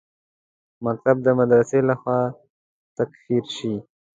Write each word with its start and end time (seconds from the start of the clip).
مکتب 0.85 1.15
د 1.23 1.27
مدرسې 1.39 1.79
لخوا 1.89 2.19
تکفیر 2.97 3.43
شي. 3.55 3.73